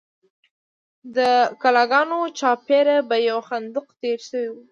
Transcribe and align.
د 1.15 1.17
کلاګانو 1.61 2.19
چارپیره 2.39 2.95
به 3.09 3.17
یو 3.29 3.39
خندق 3.47 3.85
تیر 3.99 4.19
شوی 4.27 4.47
و. 4.49 4.55